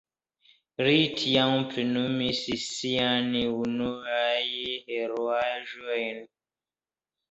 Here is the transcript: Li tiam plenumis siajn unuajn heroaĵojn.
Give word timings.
Li 0.87 0.95
tiam 1.19 1.53
plenumis 1.73 2.41
siajn 2.71 3.31
unuajn 3.45 4.85
heroaĵojn. 4.93 6.31